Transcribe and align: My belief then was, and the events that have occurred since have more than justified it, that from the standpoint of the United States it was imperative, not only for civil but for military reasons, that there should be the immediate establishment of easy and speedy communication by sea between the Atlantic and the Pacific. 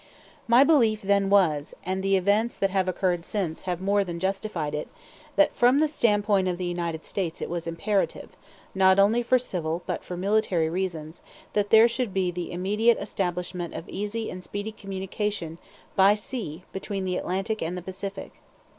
My 0.47 0.63
belief 0.63 1.03
then 1.03 1.29
was, 1.29 1.75
and 1.85 2.01
the 2.01 2.17
events 2.17 2.57
that 2.57 2.71
have 2.71 2.87
occurred 2.87 3.23
since 3.23 3.61
have 3.69 3.79
more 3.79 4.03
than 4.03 4.19
justified 4.19 4.73
it, 4.73 4.87
that 5.35 5.53
from 5.55 5.79
the 5.79 5.87
standpoint 5.87 6.47
of 6.47 6.57
the 6.57 6.65
United 6.65 7.05
States 7.05 7.39
it 7.39 7.51
was 7.51 7.67
imperative, 7.67 8.29
not 8.73 8.97
only 8.97 9.21
for 9.21 9.37
civil 9.37 9.83
but 9.85 10.03
for 10.03 10.17
military 10.17 10.71
reasons, 10.71 11.21
that 11.53 11.69
there 11.69 11.87
should 11.87 12.15
be 12.15 12.31
the 12.31 12.51
immediate 12.51 12.97
establishment 12.97 13.75
of 13.75 13.87
easy 13.87 14.31
and 14.31 14.43
speedy 14.43 14.71
communication 14.71 15.59
by 15.95 16.15
sea 16.15 16.63
between 16.73 17.05
the 17.05 17.15
Atlantic 17.15 17.61
and 17.61 17.77
the 17.77 17.81
Pacific. 17.83 18.33